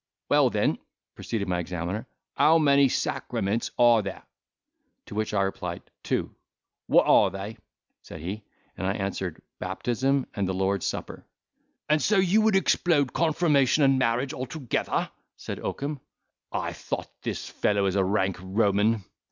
"Well 0.29 0.49
then," 0.49 0.79
proceeded 1.13 1.47
my 1.47 1.59
examiner, 1.59 2.07
"how 2.35 2.57
many 2.57 2.89
sacraments 2.89 3.69
are 3.77 4.01
there?" 4.01 4.23
To 5.05 5.13
which 5.13 5.31
I 5.31 5.43
replied, 5.43 5.83
"Two." 6.01 6.33
"What 6.87 7.05
are 7.05 7.29
they?" 7.29 7.57
said 8.01 8.19
he. 8.19 8.41
I 8.79 8.93
answered, 8.93 9.43
"Baptism 9.59 10.25
and 10.33 10.47
the 10.49 10.55
Lord's 10.55 10.87
Supper." 10.87 11.23
"And 11.87 12.01
so 12.01 12.17
you 12.17 12.41
would 12.41 12.55
explode 12.55 13.13
confirmation 13.13 13.83
and 13.83 13.99
marriage 13.99 14.33
altogether?" 14.33 15.11
said 15.37 15.59
Oakum. 15.59 15.99
"I 16.51 16.73
thought 16.73 17.07
this 17.21 17.47
fellow 17.47 17.83
was 17.83 17.95
a 17.95 18.03
rank 18.03 18.37
Roman." 18.41 19.03